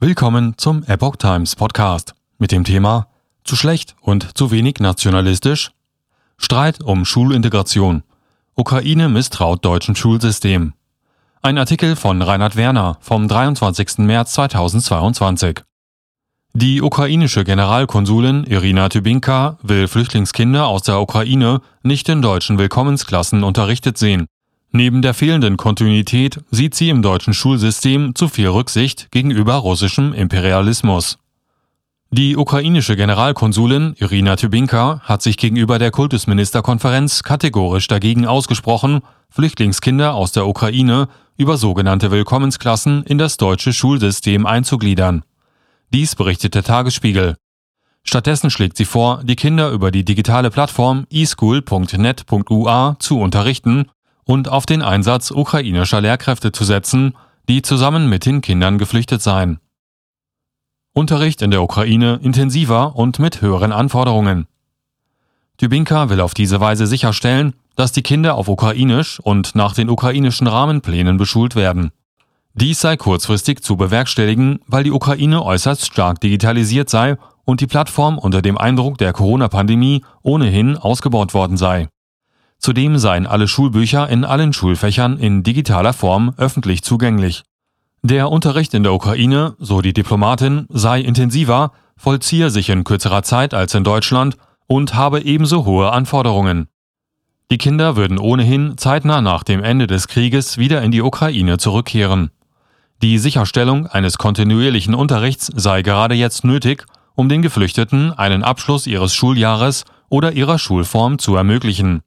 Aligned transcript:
Willkommen 0.00 0.54
zum 0.58 0.84
Epoch 0.84 1.16
Times 1.16 1.56
Podcast 1.56 2.14
mit 2.38 2.52
dem 2.52 2.62
Thema 2.62 3.08
Zu 3.42 3.56
schlecht 3.56 3.96
und 4.00 4.38
zu 4.38 4.52
wenig 4.52 4.76
nationalistisch? 4.78 5.72
Streit 6.36 6.80
um 6.84 7.04
Schulintegration. 7.04 8.04
Ukraine 8.54 9.08
misstraut 9.08 9.64
deutschen 9.64 9.96
Schulsystem. 9.96 10.74
Ein 11.42 11.58
Artikel 11.58 11.96
von 11.96 12.22
Reinhard 12.22 12.54
Werner 12.54 12.98
vom 13.00 13.26
23. 13.26 13.98
März 13.98 14.34
2022. 14.34 15.62
Die 16.52 16.80
ukrainische 16.80 17.42
Generalkonsulin 17.42 18.44
Irina 18.44 18.88
Tybinka 18.88 19.58
will 19.62 19.88
Flüchtlingskinder 19.88 20.68
aus 20.68 20.82
der 20.82 21.00
Ukraine 21.00 21.60
nicht 21.82 22.08
in 22.08 22.22
deutschen 22.22 22.56
Willkommensklassen 22.56 23.42
unterrichtet 23.42 23.98
sehen. 23.98 24.28
Neben 24.70 25.00
der 25.00 25.14
fehlenden 25.14 25.56
Kontinuität 25.56 26.40
sieht 26.50 26.74
sie 26.74 26.90
im 26.90 27.00
deutschen 27.00 27.32
Schulsystem 27.32 28.14
zu 28.14 28.28
viel 28.28 28.48
Rücksicht 28.48 29.10
gegenüber 29.10 29.54
russischem 29.54 30.12
Imperialismus. 30.12 31.18
Die 32.10 32.36
ukrainische 32.36 32.96
Generalkonsulin 32.96 33.94
Irina 33.98 34.36
Tybinka 34.36 35.00
hat 35.04 35.22
sich 35.22 35.36
gegenüber 35.36 35.78
der 35.78 35.90
Kultusministerkonferenz 35.90 37.22
kategorisch 37.22 37.86
dagegen 37.86 38.26
ausgesprochen, 38.26 39.00
Flüchtlingskinder 39.30 40.14
aus 40.14 40.32
der 40.32 40.46
Ukraine 40.46 41.08
über 41.36 41.56
sogenannte 41.56 42.10
Willkommensklassen 42.10 43.04
in 43.04 43.18
das 43.18 43.36
deutsche 43.36 43.72
Schulsystem 43.72 44.46
einzugliedern. 44.46 45.22
Dies 45.92 46.14
berichtet 46.14 46.54
der 46.54 46.62
Tagesspiegel. 46.62 47.36
Stattdessen 48.04 48.50
schlägt 48.50 48.78
sie 48.78 48.86
vor, 48.86 49.22
die 49.22 49.36
Kinder 49.36 49.70
über 49.70 49.90
die 49.90 50.04
digitale 50.04 50.50
Plattform 50.50 51.06
eschool.net.ua 51.10 52.96
zu 52.98 53.20
unterrichten 53.20 53.86
und 54.28 54.50
auf 54.50 54.66
den 54.66 54.82
Einsatz 54.82 55.30
ukrainischer 55.30 56.02
Lehrkräfte 56.02 56.52
zu 56.52 56.62
setzen, 56.62 57.14
die 57.48 57.62
zusammen 57.62 58.10
mit 58.10 58.26
den 58.26 58.42
Kindern 58.42 58.76
geflüchtet 58.76 59.22
seien. 59.22 59.58
Unterricht 60.92 61.40
in 61.40 61.50
der 61.50 61.62
Ukraine 61.62 62.20
intensiver 62.22 62.94
und 62.94 63.18
mit 63.18 63.40
höheren 63.40 63.72
Anforderungen. 63.72 64.46
Tybinka 65.56 66.10
will 66.10 66.20
auf 66.20 66.34
diese 66.34 66.60
Weise 66.60 66.86
sicherstellen, 66.86 67.54
dass 67.74 67.92
die 67.92 68.02
Kinder 68.02 68.34
auf 68.34 68.48
Ukrainisch 68.48 69.18
und 69.18 69.54
nach 69.54 69.72
den 69.72 69.88
ukrainischen 69.88 70.46
Rahmenplänen 70.46 71.16
beschult 71.16 71.56
werden. 71.56 71.90
Dies 72.52 72.82
sei 72.82 72.98
kurzfristig 72.98 73.62
zu 73.62 73.78
bewerkstelligen, 73.78 74.58
weil 74.66 74.84
die 74.84 74.92
Ukraine 74.92 75.42
äußerst 75.42 75.86
stark 75.86 76.20
digitalisiert 76.20 76.90
sei 76.90 77.16
und 77.46 77.62
die 77.62 77.66
Plattform 77.66 78.18
unter 78.18 78.42
dem 78.42 78.58
Eindruck 78.58 78.98
der 78.98 79.14
Corona-Pandemie 79.14 80.04
ohnehin 80.22 80.76
ausgebaut 80.76 81.32
worden 81.32 81.56
sei. 81.56 81.88
Zudem 82.58 82.98
seien 82.98 83.26
alle 83.26 83.48
Schulbücher 83.48 84.08
in 84.08 84.24
allen 84.24 84.52
Schulfächern 84.52 85.16
in 85.16 85.42
digitaler 85.42 85.92
Form 85.92 86.34
öffentlich 86.36 86.82
zugänglich. 86.82 87.44
Der 88.02 88.30
Unterricht 88.30 88.74
in 88.74 88.82
der 88.82 88.92
Ukraine, 88.92 89.54
so 89.58 89.80
die 89.80 89.92
Diplomatin, 89.92 90.66
sei 90.68 91.00
intensiver, 91.00 91.72
vollziehe 91.96 92.50
sich 92.50 92.70
in 92.70 92.84
kürzerer 92.84 93.22
Zeit 93.22 93.54
als 93.54 93.74
in 93.74 93.84
Deutschland 93.84 94.36
und 94.66 94.94
habe 94.94 95.22
ebenso 95.22 95.64
hohe 95.64 95.92
Anforderungen. 95.92 96.68
Die 97.50 97.58
Kinder 97.58 97.96
würden 97.96 98.18
ohnehin 98.18 98.76
zeitnah 98.76 99.20
nach 99.20 99.42
dem 99.42 99.64
Ende 99.64 99.86
des 99.86 100.06
Krieges 100.06 100.58
wieder 100.58 100.82
in 100.82 100.90
die 100.90 101.00
Ukraine 101.02 101.58
zurückkehren. 101.58 102.30
Die 103.00 103.18
Sicherstellung 103.18 103.86
eines 103.86 104.18
kontinuierlichen 104.18 104.94
Unterrichts 104.94 105.46
sei 105.54 105.82
gerade 105.82 106.14
jetzt 106.14 106.44
nötig, 106.44 106.84
um 107.14 107.28
den 107.28 107.42
Geflüchteten 107.42 108.12
einen 108.12 108.42
Abschluss 108.42 108.86
ihres 108.86 109.14
Schuljahres 109.14 109.84
oder 110.08 110.32
ihrer 110.32 110.58
Schulform 110.58 111.18
zu 111.18 111.36
ermöglichen. 111.36 112.02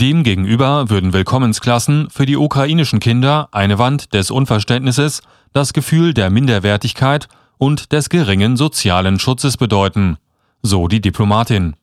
Demgegenüber 0.00 0.90
würden 0.90 1.12
Willkommensklassen 1.12 2.08
für 2.08 2.24
die 2.24 2.36
ukrainischen 2.36 3.00
Kinder 3.00 3.48
eine 3.50 3.80
Wand 3.80 4.14
des 4.14 4.30
Unverständnisses, 4.30 5.22
das 5.52 5.72
Gefühl 5.72 6.14
der 6.14 6.30
Minderwertigkeit 6.30 7.26
und 7.58 7.90
des 7.90 8.08
geringen 8.08 8.56
sozialen 8.56 9.18
Schutzes 9.18 9.56
bedeuten, 9.56 10.16
so 10.62 10.86
die 10.86 11.00
Diplomatin. 11.00 11.74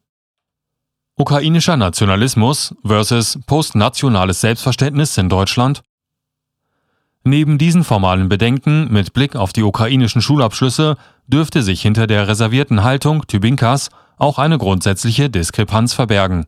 Ukrainischer 1.17 1.75
Nationalismus 1.75 2.73
versus 2.85 3.37
postnationales 3.47 4.39
Selbstverständnis 4.39 5.17
in 5.17 5.27
Deutschland? 5.27 5.83
Neben 7.25 7.57
diesen 7.57 7.83
formalen 7.83 8.29
Bedenken 8.29 8.93
mit 8.93 9.11
Blick 9.11 9.35
auf 9.35 9.51
die 9.51 9.63
ukrainischen 9.63 10.21
Schulabschlüsse 10.21 10.95
dürfte 11.27 11.63
sich 11.63 11.81
hinter 11.81 12.07
der 12.07 12.29
reservierten 12.29 12.81
Haltung 12.81 13.27
Tybinkas 13.27 13.89
auch 14.17 14.39
eine 14.39 14.57
grundsätzliche 14.57 15.29
Diskrepanz 15.29 15.93
verbergen. 15.93 16.45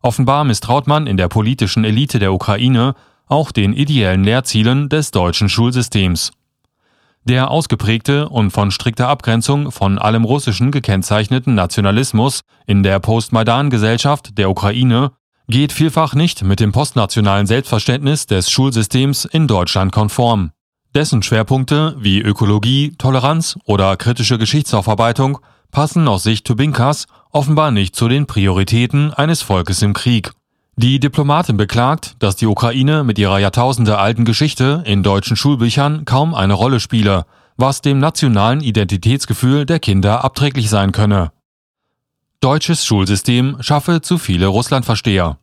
Offenbar 0.00 0.44
misstraut 0.44 0.86
man 0.86 1.06
in 1.06 1.16
der 1.16 1.28
politischen 1.28 1.84
Elite 1.84 2.18
der 2.18 2.32
Ukraine 2.32 2.94
auch 3.26 3.52
den 3.52 3.72
ideellen 3.72 4.24
Lehrzielen 4.24 4.88
des 4.88 5.10
deutschen 5.10 5.48
Schulsystems. 5.48 6.32
Der 7.24 7.50
ausgeprägte 7.50 8.28
und 8.28 8.52
von 8.52 8.70
strikter 8.70 9.08
Abgrenzung 9.08 9.70
von 9.70 9.98
allem 9.98 10.24
Russischen 10.24 10.70
gekennzeichneten 10.70 11.54
Nationalismus 11.54 12.40
in 12.66 12.82
der 12.82 13.00
Postmaidan-Gesellschaft 13.00 14.38
der 14.38 14.48
Ukraine 14.48 15.12
geht 15.48 15.72
vielfach 15.72 16.14
nicht 16.14 16.42
mit 16.42 16.60
dem 16.60 16.72
postnationalen 16.72 17.46
Selbstverständnis 17.46 18.26
des 18.26 18.50
Schulsystems 18.50 19.24
in 19.24 19.46
Deutschland 19.46 19.92
konform. 19.92 20.52
Dessen 20.94 21.22
Schwerpunkte 21.22 21.96
wie 21.98 22.20
Ökologie, 22.20 22.94
Toleranz 22.96 23.58
oder 23.64 23.96
kritische 23.96 24.38
Geschichtsaufarbeitung 24.38 25.38
passen 25.70 26.08
aus 26.08 26.22
Sicht 26.22 26.46
Tubinkas 26.46 27.06
offenbar 27.30 27.70
nicht 27.70 27.94
zu 27.94 28.08
den 28.08 28.26
Prioritäten 28.26 29.12
eines 29.12 29.42
Volkes 29.42 29.82
im 29.82 29.92
Krieg. 29.92 30.32
Die 30.76 31.00
Diplomatin 31.00 31.56
beklagt, 31.56 32.14
dass 32.20 32.36
die 32.36 32.46
Ukraine 32.46 33.02
mit 33.02 33.18
ihrer 33.18 33.38
jahrtausendealten 33.38 34.24
Geschichte 34.24 34.82
in 34.86 35.02
deutschen 35.02 35.36
Schulbüchern 35.36 36.04
kaum 36.04 36.34
eine 36.34 36.54
Rolle 36.54 36.78
spiele, 36.78 37.26
was 37.56 37.80
dem 37.80 37.98
nationalen 37.98 38.60
Identitätsgefühl 38.60 39.66
der 39.66 39.80
Kinder 39.80 40.24
abträglich 40.24 40.70
sein 40.70 40.92
könne. 40.92 41.32
Deutsches 42.40 42.86
Schulsystem 42.86 43.56
schaffe 43.60 44.00
zu 44.00 44.16
viele 44.16 44.46
Russlandversteher. 44.46 45.38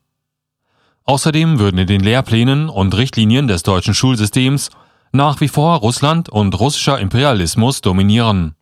Außerdem 1.03 1.59
würden 1.59 1.77
in 1.77 1.87
den 1.87 2.01
Lehrplänen 2.01 2.69
und 2.69 2.95
Richtlinien 2.95 3.49
des 3.49 3.63
deutschen 3.63 3.93
Schulsystems 3.93 4.69
nach 5.11 5.41
wie 5.41 5.49
vor 5.49 5.75
Russland 5.77 6.29
und 6.29 6.57
russischer 6.57 6.99
Imperialismus 6.99 7.81
dominieren. 7.81 8.55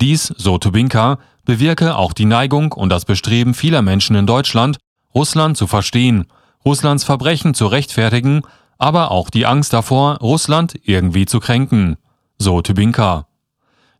Dies, 0.00 0.34
so 0.36 0.58
Tubinka, 0.58 1.18
bewirke 1.50 1.96
auch 1.96 2.12
die 2.12 2.26
Neigung 2.26 2.70
und 2.70 2.90
das 2.90 3.04
Bestreben 3.04 3.54
vieler 3.54 3.82
Menschen 3.82 4.14
in 4.14 4.24
Deutschland, 4.24 4.78
Russland 5.12 5.56
zu 5.56 5.66
verstehen, 5.66 6.26
Russlands 6.64 7.02
Verbrechen 7.02 7.54
zu 7.54 7.66
rechtfertigen, 7.66 8.42
aber 8.78 9.10
auch 9.10 9.30
die 9.30 9.46
Angst 9.46 9.72
davor, 9.72 10.18
Russland 10.18 10.78
irgendwie 10.84 11.26
zu 11.26 11.40
kränken, 11.40 11.96
so 12.38 12.62
Tubinka. 12.62 13.26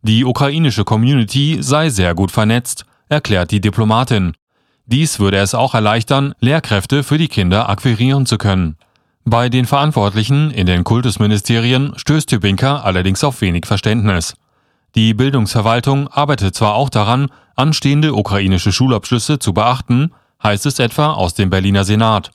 Die 0.01 0.23
ukrainische 0.23 0.85
Community 0.85 1.57
sei 1.59 1.89
sehr 1.89 2.15
gut 2.15 2.31
vernetzt, 2.31 2.85
erklärt 3.09 3.51
die 3.51 3.59
Diplomatin. 3.59 4.31
Dies 4.85 5.19
würde 5.19 5.35
es 5.35 5.53
auch 5.53 5.75
erleichtern, 5.75 6.33
Lehrkräfte 6.39 7.03
für 7.03 7.17
die 7.17 7.27
Kinder 7.27 7.67
akquirieren 7.67 8.25
zu 8.25 8.37
können. 8.37 8.77
Bei 9.25 9.49
den 9.49 9.65
Verantwortlichen 9.65 10.51
in 10.51 10.67
den 10.67 10.85
Kultusministerien 10.85 11.91
stößt 11.97 12.29
Tubinka 12.29 12.77
allerdings 12.77 13.25
auf 13.25 13.41
wenig 13.41 13.65
Verständnis. 13.65 14.35
Die 14.95 15.13
Bildungsverwaltung 15.13 16.09
arbeitet 16.09 16.53
zwar 16.55 16.75
auch 16.75 16.89
daran, 16.89 17.29
anstehende 17.55 18.13
ukrainische 18.13 18.71
Schulabschlüsse 18.73 19.39
zu 19.39 19.53
beachten, 19.53 20.11
heißt 20.43 20.65
es 20.65 20.79
etwa 20.79 21.13
aus 21.13 21.33
dem 21.33 21.49
Berliner 21.49 21.85
Senat. 21.85 22.31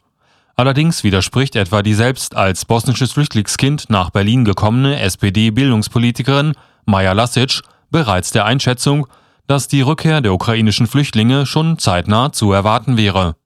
Allerdings 0.54 1.04
widerspricht 1.04 1.54
etwa 1.54 1.82
die 1.82 1.92
selbst 1.92 2.34
als 2.34 2.64
bosnisches 2.64 3.12
Flüchtlingskind 3.12 3.90
nach 3.90 4.08
Berlin 4.08 4.46
gekommene 4.46 4.98
SPD-Bildungspolitikerin 5.00 6.54
Maja 6.86 7.12
Lasic 7.12 7.60
bereits 7.90 8.30
der 8.30 8.46
Einschätzung, 8.46 9.06
dass 9.46 9.68
die 9.68 9.82
Rückkehr 9.82 10.22
der 10.22 10.32
ukrainischen 10.32 10.86
Flüchtlinge 10.86 11.44
schon 11.44 11.78
zeitnah 11.78 12.32
zu 12.32 12.52
erwarten 12.52 12.96
wäre. 12.96 13.36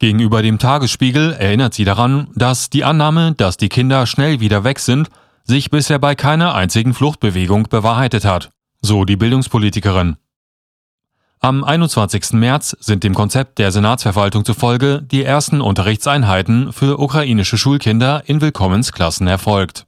Gegenüber 0.00 0.42
dem 0.42 0.58
Tagesspiegel 0.58 1.32
erinnert 1.32 1.74
sie 1.74 1.84
daran, 1.84 2.28
dass 2.34 2.70
die 2.70 2.84
Annahme, 2.84 3.34
dass 3.36 3.56
die 3.56 3.68
Kinder 3.68 4.06
schnell 4.06 4.40
wieder 4.40 4.64
weg 4.64 4.80
sind, 4.80 5.08
sich 5.48 5.70
bisher 5.70 5.98
bei 5.98 6.14
keiner 6.14 6.54
einzigen 6.54 6.92
Fluchtbewegung 6.92 7.68
bewahrheitet 7.70 8.24
hat, 8.24 8.50
so 8.82 9.04
die 9.04 9.16
Bildungspolitikerin. 9.16 10.16
Am 11.40 11.64
21. 11.64 12.32
März 12.32 12.76
sind 12.80 13.02
dem 13.02 13.14
Konzept 13.14 13.58
der 13.58 13.72
Senatsverwaltung 13.72 14.44
zufolge 14.44 15.02
die 15.02 15.24
ersten 15.24 15.60
Unterrichtseinheiten 15.60 16.72
für 16.72 16.98
ukrainische 16.98 17.56
Schulkinder 17.56 18.22
in 18.26 18.40
Willkommensklassen 18.40 19.26
erfolgt 19.26 19.84